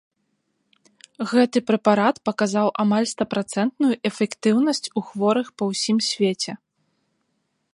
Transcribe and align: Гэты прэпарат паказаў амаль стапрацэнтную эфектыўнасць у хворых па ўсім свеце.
Гэты 1.33 1.57
прэпарат 1.69 2.15
паказаў 2.29 2.67
амаль 2.83 3.07
стапрацэнтную 3.13 3.91
эфектыўнасць 4.11 4.91
у 5.01 5.05
хворых 5.11 5.47
па 5.59 5.63
ўсім 5.73 5.97
свеце. 6.09 6.51